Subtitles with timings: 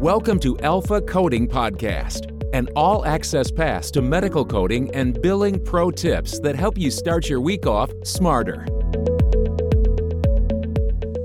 [0.00, 5.90] Welcome to Alpha Coding Podcast, an all access pass to medical coding and billing pro
[5.90, 8.64] tips that help you start your week off smarter.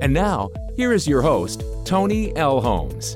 [0.01, 2.59] And now, here is your host, Tony L.
[2.59, 3.13] Holmes.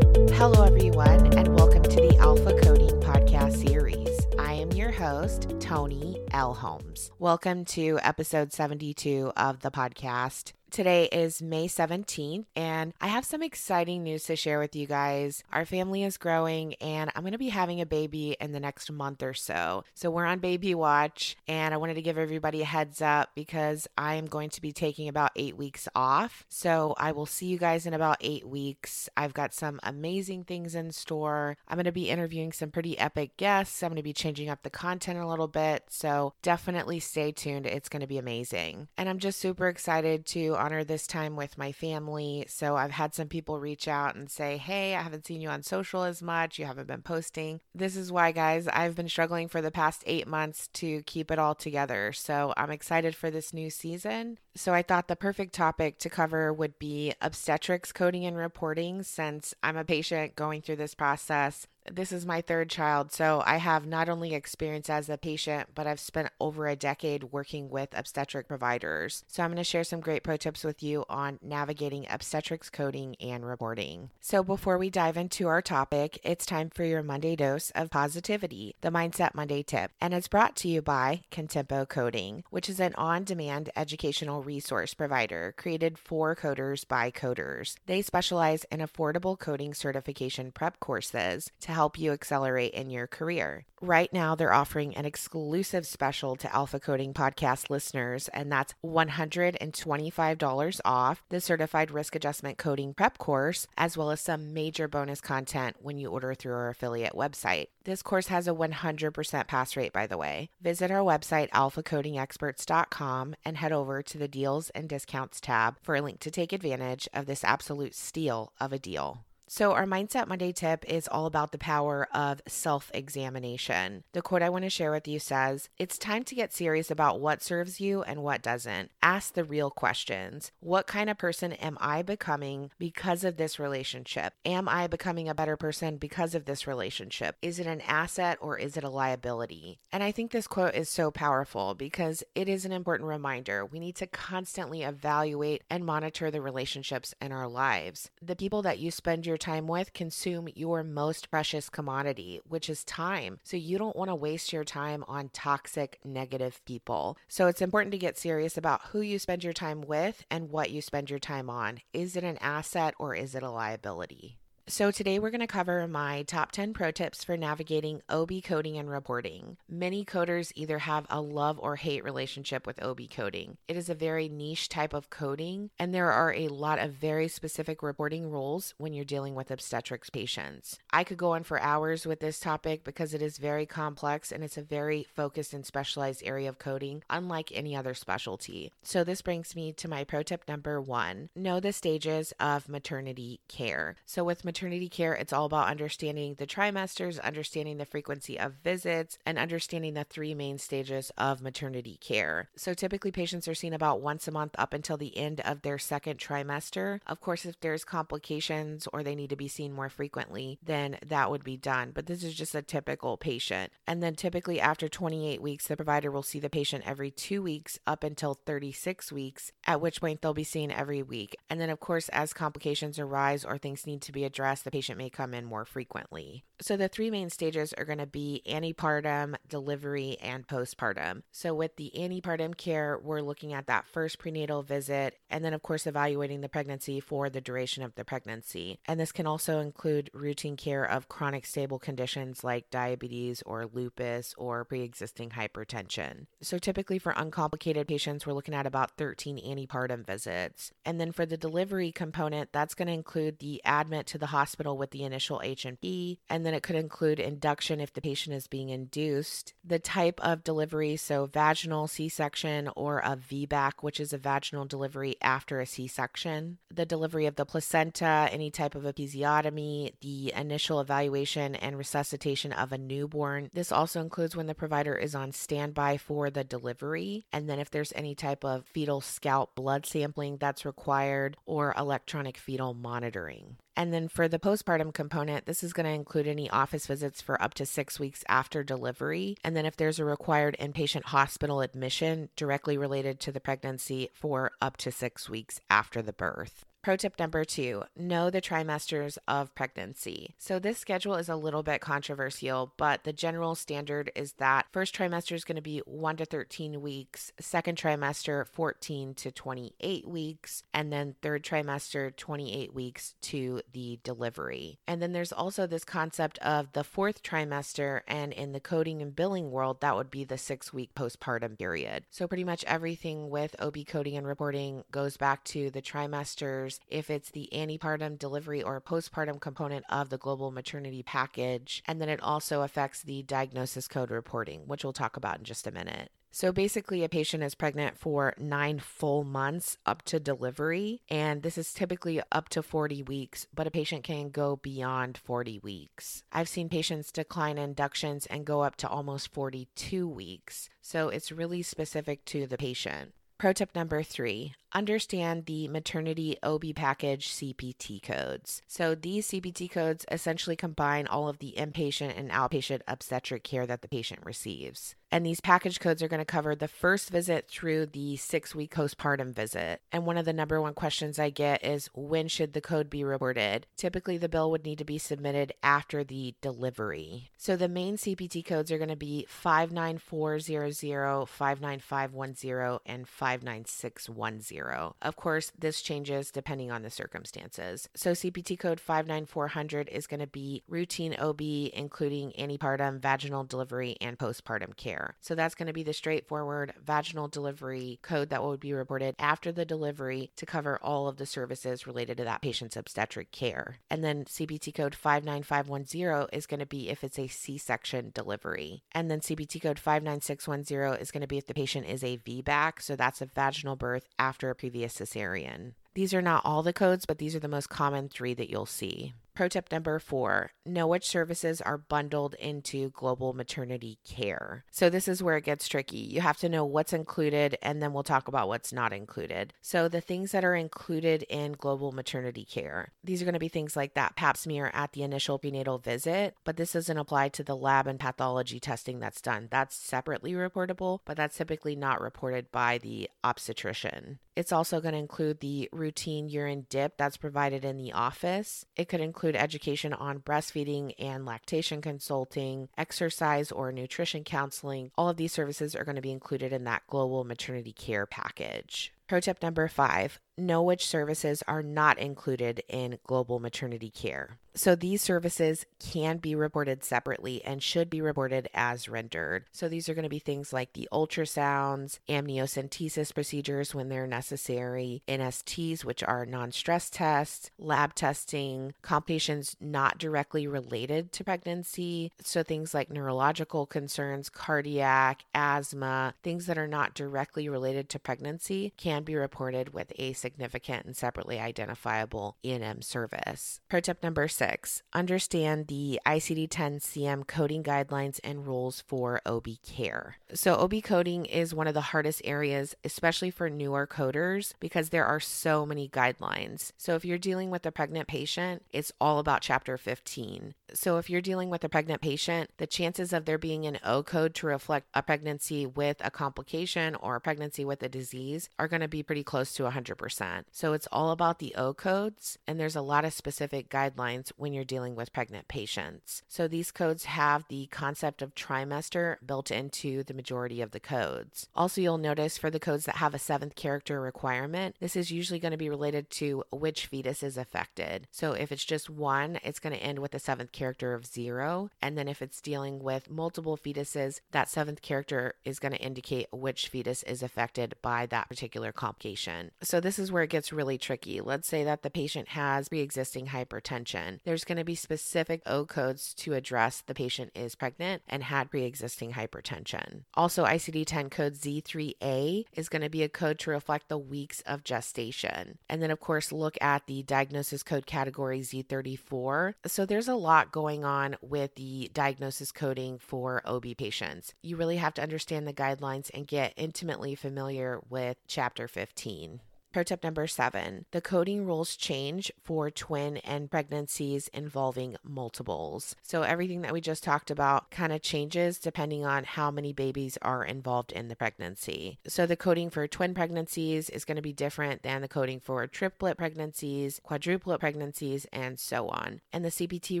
[0.34, 4.08] Hello, everyone, and welcome to the Alpha Coding Podcast series.
[4.38, 6.54] I am your host, Tony L.
[6.54, 7.10] Holmes.
[7.18, 10.54] Welcome to episode 72 of the podcast.
[10.70, 15.44] Today is May 17th, and I have some exciting news to share with you guys.
[15.52, 18.90] Our family is growing, and I'm going to be having a baby in the next
[18.90, 19.84] month or so.
[19.94, 23.86] So, we're on baby watch, and I wanted to give everybody a heads up because
[23.96, 26.44] I am going to be taking about eight weeks off.
[26.48, 29.08] So, I will see you guys in about eight weeks.
[29.16, 31.56] I've got some amazing things in store.
[31.68, 33.82] I'm going to be interviewing some pretty epic guests.
[33.82, 35.84] I'm going to be changing up the content a little bit.
[35.88, 37.66] So, definitely stay tuned.
[37.66, 38.88] It's going to be amazing.
[38.98, 42.46] And I'm just super excited to honor this time with my family.
[42.48, 45.62] So I've had some people reach out and say, Hey, I haven't seen you on
[45.62, 46.58] social as much.
[46.58, 47.60] You haven't been posting.
[47.74, 51.38] This is why, guys, I've been struggling for the past eight months to keep it
[51.38, 52.12] all together.
[52.12, 54.38] So I'm excited for this new season.
[54.54, 59.54] So I thought the perfect topic to cover would be obstetrics coding and reporting since
[59.62, 63.86] I'm a patient going through this process this is my third child, so I have
[63.86, 68.48] not only experience as a patient, but I've spent over a decade working with obstetric
[68.48, 69.24] providers.
[69.28, 73.16] So I'm going to share some great pro tips with you on navigating obstetrics coding
[73.20, 74.10] and reporting.
[74.20, 78.74] So before we dive into our topic, it's time for your Monday dose of positivity,
[78.80, 82.94] the Mindset Monday tip, and it's brought to you by Contempo Coding, which is an
[82.96, 87.76] on-demand educational resource provider created for coders by coders.
[87.86, 93.66] They specialize in affordable coding certification prep courses to help you accelerate in your career.
[93.82, 100.80] Right now, they're offering an exclusive special to Alpha Coding podcast listeners, and that's $125
[100.86, 105.76] off the certified risk adjustment coding prep course, as well as some major bonus content
[105.78, 107.66] when you order through our affiliate website.
[107.84, 110.48] This course has a 100% pass rate, by the way.
[110.62, 116.00] Visit our website, alphacodingexperts.com, and head over to the deals and discounts tab for a
[116.00, 119.25] link to take advantage of this absolute steal of a deal.
[119.48, 124.02] So, our Mindset Monday tip is all about the power of self examination.
[124.12, 127.20] The quote I want to share with you says, It's time to get serious about
[127.20, 128.90] what serves you and what doesn't.
[129.04, 130.50] Ask the real questions.
[130.58, 134.32] What kind of person am I becoming because of this relationship?
[134.44, 137.36] Am I becoming a better person because of this relationship?
[137.40, 139.78] Is it an asset or is it a liability?
[139.92, 143.64] And I think this quote is so powerful because it is an important reminder.
[143.64, 148.10] We need to constantly evaluate and monitor the relationships in our lives.
[148.20, 152.70] The people that you spend your your time with consume your most precious commodity, which
[152.70, 153.38] is time.
[153.44, 157.18] So you don't want to waste your time on toxic, negative people.
[157.28, 160.70] So it's important to get serious about who you spend your time with and what
[160.70, 161.80] you spend your time on.
[161.92, 164.38] Is it an asset or is it a liability?
[164.68, 168.76] So, today we're going to cover my top 10 pro tips for navigating OB coding
[168.76, 169.58] and reporting.
[169.68, 173.58] Many coders either have a love or hate relationship with OB coding.
[173.68, 177.28] It is a very niche type of coding, and there are a lot of very
[177.28, 180.80] specific reporting rules when you're dealing with obstetrics patients.
[180.90, 184.42] I could go on for hours with this topic because it is very complex and
[184.42, 188.72] it's a very focused and specialized area of coding, unlike any other specialty.
[188.82, 193.38] So, this brings me to my pro tip number one know the stages of maternity
[193.46, 193.94] care.
[194.04, 194.55] So, with maternity
[194.90, 200.04] care, it's all about understanding the trimesters, understanding the frequency of visits, and understanding the
[200.04, 202.48] three main stages of maternity care.
[202.56, 205.78] So typically, patients are seen about once a month up until the end of their
[205.78, 207.00] second trimester.
[207.06, 211.30] Of course, if there's complications or they need to be seen more frequently, then that
[211.30, 211.92] would be done.
[211.94, 213.72] But this is just a typical patient.
[213.86, 217.78] And then typically, after 28 weeks, the provider will see the patient every two weeks
[217.86, 221.36] up until 36 weeks, at which point they'll be seen every week.
[221.50, 224.98] And then, of course, as complications arise or things need to be addressed, the patient
[224.98, 226.44] may come in more frequently.
[226.60, 231.22] So, the three main stages are going to be antepartum, delivery, and postpartum.
[231.30, 235.62] So, with the antepartum care, we're looking at that first prenatal visit, and then, of
[235.62, 238.78] course, evaluating the pregnancy for the duration of the pregnancy.
[238.86, 244.34] And this can also include routine care of chronic stable conditions like diabetes or lupus
[244.38, 246.26] or pre existing hypertension.
[246.40, 250.72] So, typically for uncomplicated patients, we're looking at about 13 antepartum visits.
[250.84, 254.76] And then for the delivery component, that's going to include the admit to the hospital
[254.76, 258.68] with the initial H&P, and then it could include induction if the patient is being
[258.68, 264.66] induced, the type of delivery, so vaginal C-section or a VBAC, which is a vaginal
[264.66, 270.80] delivery after a C-section, the delivery of the placenta, any type of episiotomy, the initial
[270.80, 273.48] evaluation and resuscitation of a newborn.
[273.54, 277.70] This also includes when the provider is on standby for the delivery, and then if
[277.70, 283.56] there's any type of fetal scalp blood sampling that's required or electronic fetal monitoring.
[283.76, 287.40] And then for the postpartum component, this is going to include any office visits for
[287.42, 289.36] up to six weeks after delivery.
[289.44, 294.52] And then if there's a required inpatient hospital admission directly related to the pregnancy for
[294.62, 296.64] up to six weeks after the birth.
[296.86, 300.36] Pro tip number two know the trimesters of pregnancy.
[300.38, 304.94] So, this schedule is a little bit controversial, but the general standard is that first
[304.94, 310.62] trimester is going to be 1 to 13 weeks, second trimester 14 to 28 weeks,
[310.72, 314.78] and then third trimester 28 weeks to the delivery.
[314.86, 319.16] And then there's also this concept of the fourth trimester, and in the coding and
[319.16, 322.04] billing world, that would be the six week postpartum period.
[322.10, 327.10] So, pretty much everything with OB coding and reporting goes back to the trimesters if
[327.10, 331.82] it's the antepartum delivery or postpartum component of the global maternity package.
[331.86, 335.66] And then it also affects the diagnosis code reporting, which we'll talk about in just
[335.66, 336.10] a minute.
[336.36, 341.56] So basically, a patient is pregnant for nine full months up to delivery, and this
[341.56, 346.24] is typically up to 40 weeks, but a patient can go beyond 40 weeks.
[346.30, 351.62] I've seen patients decline inductions and go up to almost 42 weeks, so it's really
[351.62, 353.14] specific to the patient.
[353.38, 358.62] Pro tip number three understand the maternity OB package CPT codes.
[358.66, 363.82] So these CPT codes essentially combine all of the inpatient and outpatient obstetric care that
[363.82, 364.94] the patient receives.
[365.10, 368.74] And these package codes are going to cover the first visit through the six week
[368.74, 369.80] postpartum visit.
[369.92, 373.04] And one of the number one questions I get is when should the code be
[373.04, 373.66] reported?
[373.76, 377.30] Typically, the bill would need to be submitted after the delivery.
[377.36, 384.92] So the main CPT codes are going to be 59400, 59510, and 59610.
[385.02, 387.88] Of course, this changes depending on the circumstances.
[387.94, 394.18] So CPT code 59400 is going to be routine OB, including antepartum, vaginal delivery, and
[394.18, 394.95] postpartum care.
[395.20, 399.52] So that's going to be the straightforward vaginal delivery code that would be reported after
[399.52, 403.78] the delivery to cover all of the services related to that patient's obstetric care.
[403.90, 408.82] And then CPT code 59510 is going to be if it's a C section delivery.
[408.92, 412.80] And then CPT code 59610 is going to be if the patient is a VBAC.
[412.80, 415.72] So that's a vaginal birth after a previous cesarean.
[415.96, 418.66] These are not all the codes, but these are the most common three that you'll
[418.66, 419.14] see.
[419.36, 424.64] Pro tip number four know which services are bundled into global maternity care.
[424.70, 425.98] So, this is where it gets tricky.
[425.98, 429.52] You have to know what's included, and then we'll talk about what's not included.
[429.60, 433.48] So, the things that are included in global maternity care, these are going to be
[433.48, 437.44] things like that pap smear at the initial prenatal visit, but this doesn't apply to
[437.44, 439.48] the lab and pathology testing that's done.
[439.50, 444.18] That's separately reportable, but that's typically not reported by the obstetrician.
[444.34, 448.66] It's also going to include the routine urine dip that's provided in the office.
[448.74, 454.90] It could include education on breastfeeding and lactation consulting, exercise or nutrition counseling.
[454.98, 458.92] All of these services are going to be included in that global maternity care package.
[459.06, 464.38] Pro tip number five know which services are not included in global maternity care.
[464.56, 469.44] So these services can be reported separately and should be reported as rendered.
[469.52, 475.02] So these are going to be things like the ultrasounds, amniocentesis procedures when they're necessary,
[475.06, 482.10] NSTs, which are non stress tests, lab testing, complications not directly related to pregnancy.
[482.22, 488.72] So things like neurological concerns, cardiac, asthma, things that are not directly related to pregnancy
[488.78, 493.60] can be reported with a significant and separately identifiable E&M service.
[493.68, 499.46] Pro tip number six understand the ICD 10 CM coding guidelines and rules for OB
[499.64, 500.16] care.
[500.34, 505.06] So, OB coding is one of the hardest areas, especially for newer coders, because there
[505.06, 506.72] are so many guidelines.
[506.76, 510.54] So, if you're dealing with a pregnant patient, it's all about chapter 15.
[510.74, 514.02] So, if you're dealing with a pregnant patient, the chances of there being an O
[514.02, 518.66] code to reflect a pregnancy with a complication or a pregnancy with a disease are
[518.66, 520.15] going to be pretty close to 100%.
[520.52, 524.52] So, it's all about the O codes, and there's a lot of specific guidelines when
[524.52, 526.22] you're dealing with pregnant patients.
[526.28, 531.48] So, these codes have the concept of trimester built into the majority of the codes.
[531.54, 535.38] Also, you'll notice for the codes that have a seventh character requirement, this is usually
[535.38, 538.06] going to be related to which fetus is affected.
[538.10, 541.70] So, if it's just one, it's going to end with a seventh character of zero.
[541.82, 546.28] And then if it's dealing with multiple fetuses, that seventh character is going to indicate
[546.32, 549.50] which fetus is affected by that particular complication.
[549.62, 551.20] So this is where it gets really tricky.
[551.20, 554.18] Let's say that the patient has pre existing hypertension.
[554.24, 558.50] There's going to be specific O codes to address the patient is pregnant and had
[558.50, 560.02] pre existing hypertension.
[560.14, 564.40] Also, ICD 10 code Z3A is going to be a code to reflect the weeks
[564.42, 565.58] of gestation.
[565.68, 569.54] And then, of course, look at the diagnosis code category Z34.
[569.66, 574.34] So there's a lot going on with the diagnosis coding for OB patients.
[574.42, 579.40] You really have to understand the guidelines and get intimately familiar with Chapter 15.
[579.76, 585.94] Pro tip number seven the coding rules change for twin and pregnancies involving multiples.
[586.00, 590.16] So, everything that we just talked about kind of changes depending on how many babies
[590.22, 591.98] are involved in the pregnancy.
[592.06, 595.66] So, the coding for twin pregnancies is going to be different than the coding for
[595.66, 599.20] triplet pregnancies, quadruplet pregnancies, and so on.
[599.30, 600.00] And the CPT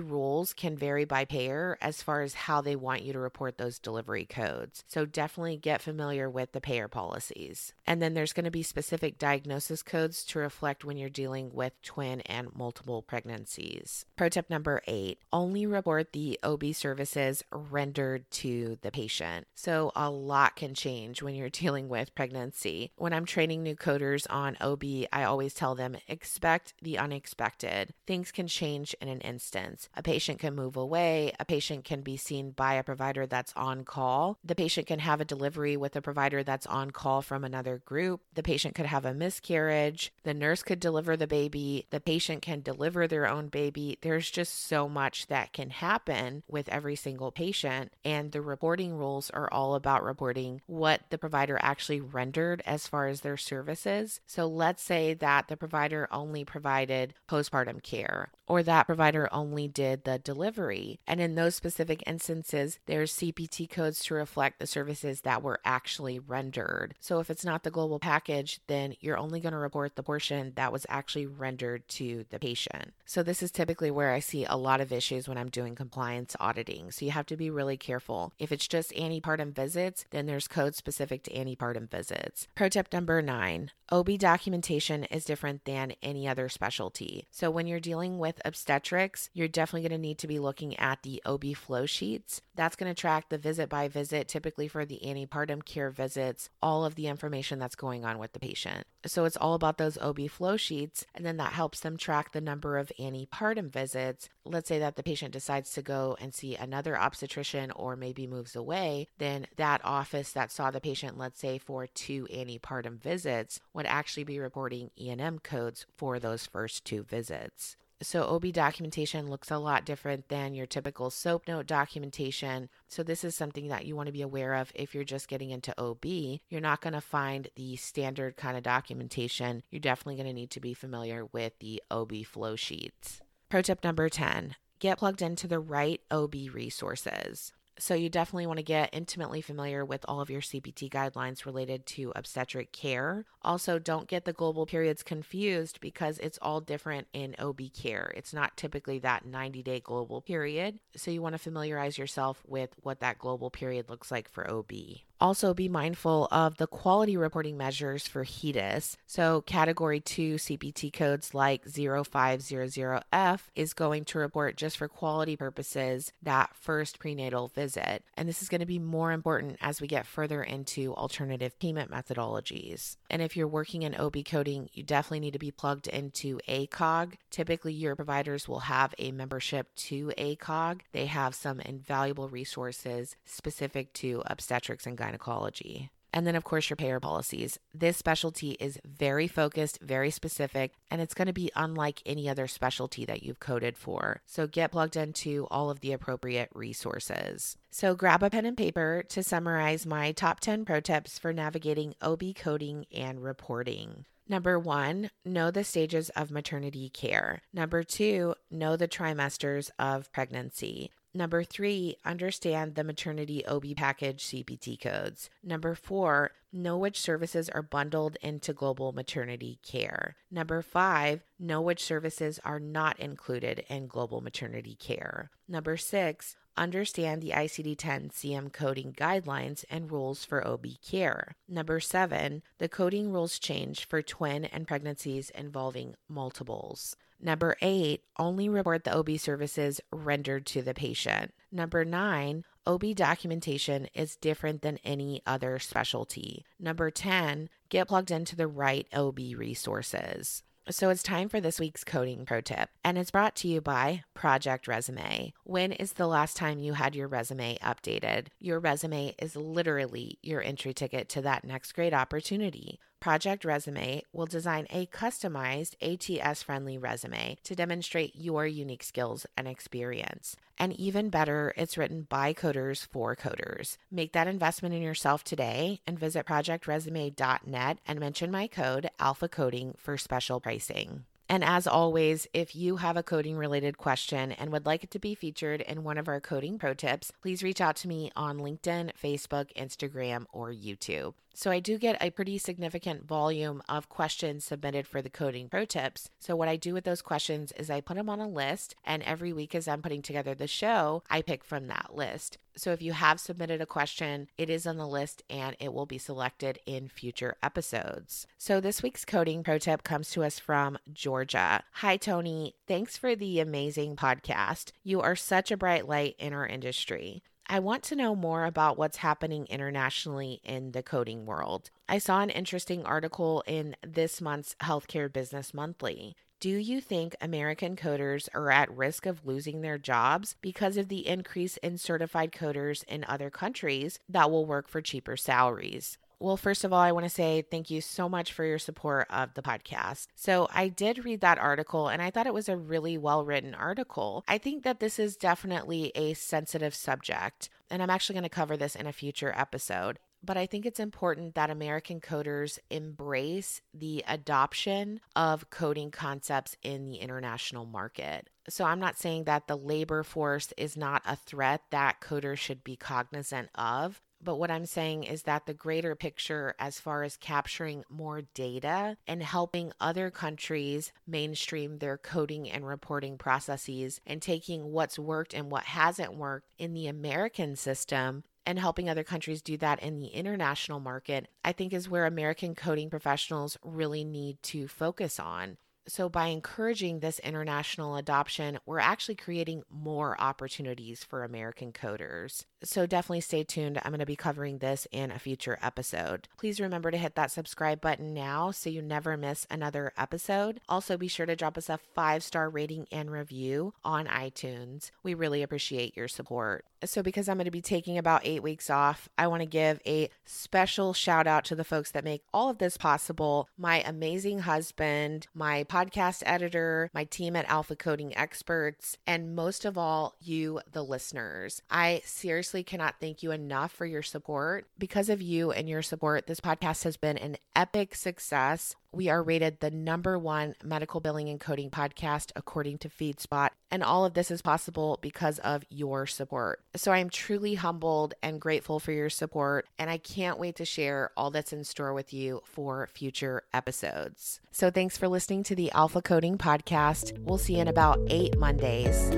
[0.00, 3.78] rules can vary by payer as far as how they want you to report those
[3.78, 4.84] delivery codes.
[4.88, 7.74] So, definitely get familiar with the payer policies.
[7.86, 11.80] And then there's going to be specific diagnosis codes to reflect when you're dealing with
[11.82, 14.04] twin and multiple pregnancies.
[14.16, 19.46] Pro tip number eight only report the OB services rendered to the patient.
[19.54, 22.92] So, a lot can change when you're dealing with pregnancy.
[22.96, 27.92] When I'm training new coders on OB, I always tell them expect the unexpected.
[28.06, 29.88] Things can change in an instance.
[29.96, 33.84] A patient can move away, a patient can be seen by a provider that's on
[33.84, 37.82] call, the patient can have a delivery with a provider that's on call from another
[37.84, 40.12] group, the patient could have a miscarriage miscarriage.
[40.22, 41.86] The nurse could deliver the baby.
[41.90, 43.98] The patient can deliver their own baby.
[44.02, 47.92] There's just so much that can happen with every single patient.
[48.04, 53.06] And the reporting rules are all about reporting what the provider actually rendered as far
[53.06, 54.20] as their services.
[54.26, 60.04] So let's say that the provider only provided postpartum care or that provider only did
[60.04, 61.00] the delivery.
[61.06, 66.18] And in those specific instances, there's CPT codes to reflect the services that were actually
[66.18, 66.94] rendered.
[67.00, 70.52] So if it's not the global package, then you're only going to report the portion
[70.56, 72.92] that was actually rendered to the patient.
[73.04, 76.36] So, this is typically where I see a lot of issues when I'm doing compliance
[76.40, 76.90] auditing.
[76.90, 78.32] So, you have to be really careful.
[78.38, 82.48] If it's just antepartum visits, then there's code specific to antepartum visits.
[82.54, 87.26] Pro tip number nine OB documentation is different than any other specialty.
[87.30, 91.02] So, when you're dealing with obstetrics, you're definitely going to need to be looking at
[91.02, 92.42] the OB flow sheets.
[92.56, 96.84] That's going to track the visit by visit, typically for the antepartum care visits, all
[96.84, 98.86] of the information that's going on with the patient.
[99.04, 102.40] So, it's all about those OB flow sheets, and then that helps them track the
[102.40, 104.28] number of antepartum visits.
[104.44, 108.56] Let's say that the patient decides to go and see another obstetrician or maybe moves
[108.56, 113.86] away, then that office that saw the patient, let's say for two antepartum visits, would
[113.86, 117.76] actually be reporting E&M codes for those first two visits.
[118.02, 122.68] So, OB documentation looks a lot different than your typical SOAP note documentation.
[122.88, 125.50] So, this is something that you want to be aware of if you're just getting
[125.50, 126.04] into OB.
[126.04, 129.62] You're not going to find the standard kind of documentation.
[129.70, 133.22] You're definitely going to need to be familiar with the OB flow sheets.
[133.48, 137.52] Pro tip number 10 get plugged into the right OB resources.
[137.78, 141.84] So, you definitely want to get intimately familiar with all of your CPT guidelines related
[141.86, 143.26] to obstetric care.
[143.42, 148.12] Also, don't get the global periods confused because it's all different in OB care.
[148.16, 150.78] It's not typically that 90 day global period.
[150.96, 154.72] So, you want to familiarize yourself with what that global period looks like for OB.
[155.20, 158.96] Also, be mindful of the quality reporting measures for HEDIS.
[159.06, 166.12] So, category 2 CPT codes like 0500F is going to report just for quality purposes
[166.22, 168.04] that first prenatal visit.
[168.14, 171.90] And this is going to be more important as we get further into alternative payment
[171.90, 172.96] methodologies.
[173.08, 177.14] And if you're working in OB coding, you definitely need to be plugged into ACOG.
[177.30, 183.92] Typically, your providers will have a membership to ACOG, they have some invaluable resources specific
[183.94, 185.90] to obstetrics and gynecology gynecology.
[186.12, 187.58] And then, of course, your payer policies.
[187.74, 192.46] This specialty is very focused, very specific, and it's going to be unlike any other
[192.46, 194.22] specialty that you've coded for.
[194.24, 197.58] So get plugged into all of the appropriate resources.
[197.70, 201.94] So grab a pen and paper to summarize my top 10 pro tips for navigating
[202.00, 204.06] OB coding and reporting.
[204.26, 207.42] Number one, know the stages of maternity care.
[207.52, 210.90] Number two, know the trimesters of pregnancy.
[211.16, 215.30] Number three, understand the maternity OB package CPT codes.
[215.42, 220.16] Number four, know which services are bundled into global maternity care.
[220.30, 225.30] Number five, know which services are not included in global maternity care.
[225.48, 231.34] Number six, understand the ICD 10 CM coding guidelines and rules for OB care.
[231.48, 236.94] Number seven, the coding rules change for twin and pregnancies involving multiples.
[237.20, 241.32] Number eight, only report the OB services rendered to the patient.
[241.50, 246.44] Number nine, OB documentation is different than any other specialty.
[246.58, 250.42] Number 10, get plugged into the right OB resources.
[250.68, 254.02] So it's time for this week's coding pro tip, and it's brought to you by
[254.14, 255.32] Project Resume.
[255.44, 258.26] When is the last time you had your resume updated?
[258.40, 262.80] Your resume is literally your entry ticket to that next great opportunity.
[263.00, 269.46] Project Resume will design a customized ATS friendly resume to demonstrate your unique skills and
[269.46, 270.36] experience.
[270.58, 273.76] And even better, it's written by coders for coders.
[273.90, 279.74] Make that investment in yourself today and visit projectresume.net and mention my code alpha coding
[279.78, 281.04] for special pricing.
[281.28, 285.00] And as always, if you have a coding related question and would like it to
[285.00, 288.38] be featured in one of our coding pro tips, please reach out to me on
[288.38, 291.14] LinkedIn, Facebook, Instagram, or YouTube.
[291.36, 295.66] So I do get a pretty significant volume of questions submitted for the coding pro
[295.66, 296.08] tips.
[296.18, 299.02] So what I do with those questions is I put them on a list and
[299.02, 302.38] every week as I'm putting together the show, I pick from that list.
[302.56, 305.84] So if you have submitted a question, it is on the list and it will
[305.84, 308.26] be selected in future episodes.
[308.38, 311.64] So this week's coding pro tip comes to us from Georgia.
[311.74, 314.70] Hi Tony, thanks for the amazing podcast.
[314.82, 317.22] You are such a bright light in our industry.
[317.48, 321.70] I want to know more about what's happening internationally in the coding world.
[321.88, 326.16] I saw an interesting article in this month's Healthcare Business Monthly.
[326.40, 331.06] Do you think American coders are at risk of losing their jobs because of the
[331.06, 335.98] increase in certified coders in other countries that will work for cheaper salaries?
[336.18, 339.06] Well, first of all, I want to say thank you so much for your support
[339.10, 340.06] of the podcast.
[340.14, 343.54] So, I did read that article and I thought it was a really well written
[343.54, 344.24] article.
[344.26, 348.56] I think that this is definitely a sensitive subject, and I'm actually going to cover
[348.56, 349.98] this in a future episode.
[350.24, 356.86] But I think it's important that American coders embrace the adoption of coding concepts in
[356.86, 358.30] the international market.
[358.48, 362.64] So, I'm not saying that the labor force is not a threat that coders should
[362.64, 367.16] be cognizant of, but what I'm saying is that the greater picture, as far as
[367.16, 374.72] capturing more data and helping other countries mainstream their coding and reporting processes and taking
[374.72, 379.56] what's worked and what hasn't worked in the American system and helping other countries do
[379.58, 384.66] that in the international market, I think is where American coding professionals really need to
[384.66, 385.56] focus on.
[385.88, 392.44] So, by encouraging this international adoption, we're actually creating more opportunities for American coders.
[392.62, 393.78] So, definitely stay tuned.
[393.78, 396.28] I'm going to be covering this in a future episode.
[396.38, 400.60] Please remember to hit that subscribe button now so you never miss another episode.
[400.68, 404.90] Also, be sure to drop us a five star rating and review on iTunes.
[405.02, 406.64] We really appreciate your support.
[406.84, 409.80] So, because I'm going to be taking about eight weeks off, I want to give
[409.86, 414.40] a special shout out to the folks that make all of this possible my amazing
[414.40, 420.60] husband, my podcast editor, my team at Alpha Coding Experts, and most of all, you,
[420.70, 421.62] the listeners.
[421.70, 424.66] I seriously cannot thank you enough for your support.
[424.78, 428.76] Because of you and your support, this podcast has been an epic success.
[428.96, 433.50] We are rated the number one medical billing and coding podcast according to FeedSpot.
[433.70, 436.62] And all of this is possible because of your support.
[436.76, 439.66] So I am truly humbled and grateful for your support.
[439.78, 444.40] And I can't wait to share all that's in store with you for future episodes.
[444.50, 447.18] So thanks for listening to the Alpha Coding Podcast.
[447.18, 449.10] We'll see you in about eight Mondays.